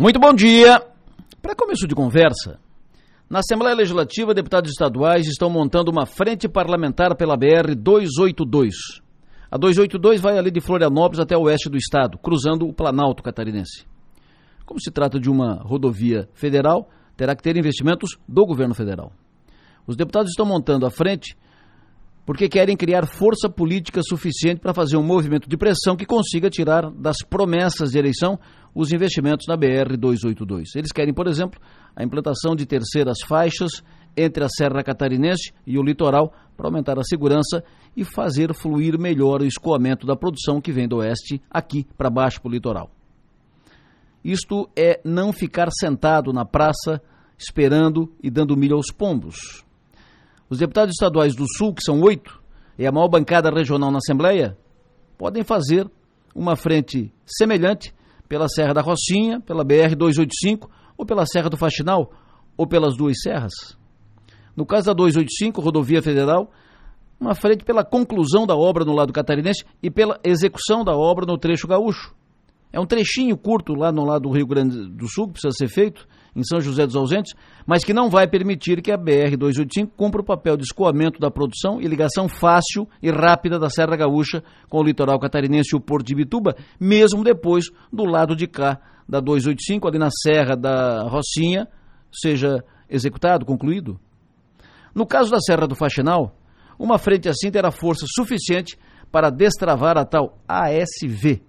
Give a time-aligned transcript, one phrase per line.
[0.00, 0.80] Muito bom dia.
[1.42, 2.60] Para começo de conversa,
[3.28, 8.76] na Assembleia Legislativa, deputados estaduais estão montando uma frente parlamentar pela BR 282.
[9.50, 13.84] A 282 vai ali de Florianópolis até o oeste do estado, cruzando o Planalto catarinense.
[14.64, 19.10] Como se trata de uma rodovia federal, terá que ter investimentos do governo federal.
[19.84, 21.36] Os deputados estão montando a frente
[22.28, 26.90] porque querem criar força política suficiente para fazer um movimento de pressão que consiga tirar
[26.90, 28.38] das promessas de eleição
[28.74, 30.74] os investimentos na BR 282.
[30.74, 31.58] Eles querem, por exemplo,
[31.96, 33.82] a implantação de terceiras faixas
[34.14, 37.64] entre a Serra Catarinense e o litoral para aumentar a segurança
[37.96, 42.42] e fazer fluir melhor o escoamento da produção que vem do oeste aqui para baixo
[42.42, 42.90] para o litoral.
[44.22, 47.00] Isto é não ficar sentado na praça
[47.38, 49.66] esperando e dando milho aos pombos.
[50.48, 52.40] Os deputados estaduais do Sul, que são oito,
[52.78, 54.56] e a maior bancada regional na Assembleia,
[55.16, 55.90] podem fazer
[56.34, 57.94] uma frente semelhante
[58.28, 62.12] pela Serra da Rocinha, pela BR-285, ou pela Serra do Faxinal,
[62.56, 63.52] ou pelas duas serras.
[64.56, 66.50] No caso da 285, rodovia federal,
[67.20, 71.38] uma frente pela conclusão da obra no lado catarinense e pela execução da obra no
[71.38, 72.14] trecho gaúcho.
[72.72, 75.68] É um trechinho curto lá no lado do Rio Grande do Sul que precisa ser
[75.68, 77.34] feito, em São José dos Ausentes,
[77.66, 81.80] mas que não vai permitir que a BR-285 cumpra o papel de escoamento da produção
[81.80, 86.06] e ligação fácil e rápida da Serra Gaúcha com o litoral catarinense e o Porto
[86.06, 91.66] de Bituba, mesmo depois do lado de cá da 285, ali na Serra da Rocinha,
[92.12, 93.98] seja executado, concluído.
[94.94, 96.36] No caso da Serra do Faxinal,
[96.78, 98.78] uma frente assim terá força suficiente
[99.10, 101.42] para destravar a tal ASV,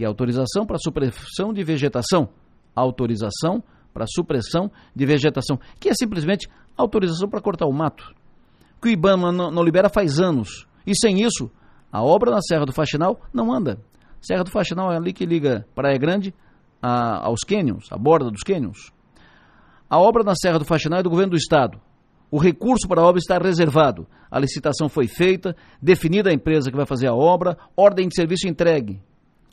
[0.00, 2.30] que é autorização para supressão de vegetação,
[2.74, 3.62] autorização
[3.92, 8.14] para supressão de vegetação, que é simplesmente autorização para cortar o mato,
[8.80, 10.66] que o IBAMA não, libera faz anos.
[10.86, 11.50] E sem isso,
[11.92, 13.78] a obra na Serra do Faxinal não anda.
[14.22, 16.32] Serra do Faxinal é ali que liga Praia Grande
[16.80, 18.90] a, aos cânions, a borda dos cânions.
[19.86, 21.78] A obra na Serra do Faxinal é do governo do estado.
[22.30, 24.06] O recurso para a obra está reservado.
[24.30, 28.48] A licitação foi feita, definida a empresa que vai fazer a obra, ordem de serviço
[28.48, 29.02] entregue.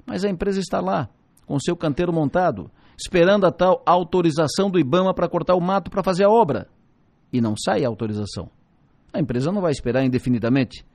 [0.08, 1.10] Mas a empresa está lá,
[1.46, 6.02] com seu canteiro montado, esperando a tal autorização do IBAMA para cortar o mato para
[6.02, 6.70] fazer a obra.
[7.32, 8.50] E não sai a autorização.
[9.14, 10.86] A empresa não vai esperar indefinidamente.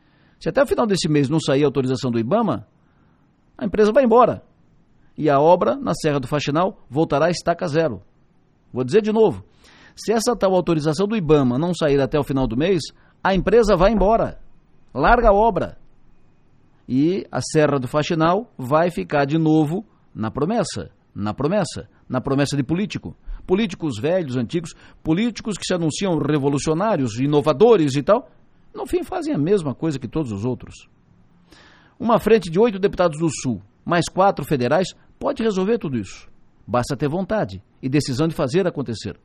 [0.41, 2.67] Se até o final desse mês não sair a autorização do IBAMA,
[3.59, 4.43] a empresa vai embora.
[5.17, 8.03] E a obra na Serra do Faxinal voltará a estaca zero.
[8.73, 9.45] Vou dizer de novo:
[9.95, 12.81] se essa tal autorização do IBAMA não sair até o final do mês,
[13.23, 14.41] a empresa vai embora.
[14.95, 15.79] Larga a obra.
[16.93, 19.83] E a Serra do Faxinal vai ficar de novo
[20.15, 23.15] na promessa na promessa, na promessa de político.
[23.47, 28.31] Políticos velhos, antigos, políticos que se anunciam revolucionários, inovadores e tal,
[28.75, 30.89] no fim fazem a mesma coisa que todos os outros.
[31.99, 34.89] Uma frente de oito deputados do Sul, mais quatro federais,
[35.19, 36.29] pode resolver tudo isso.
[36.67, 39.19] Basta ter vontade e decisão de fazer acontecer.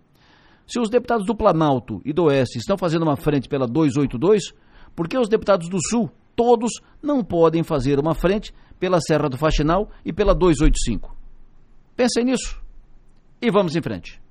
[0.66, 4.54] Se os deputados do Planalto e do Oeste estão fazendo uma frente pela 282,
[4.96, 6.72] por que os deputados do Sul, todos,
[7.02, 11.18] não podem fazer uma frente pela Serra do Faxinal e pela 285?
[11.96, 12.62] Pensem nisso
[13.42, 14.22] e vamos em frente.